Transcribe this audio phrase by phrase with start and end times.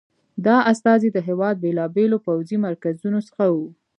[0.45, 3.67] دا استازي د هېواد بېلابېلو پوځي مرکزونو څخه وو.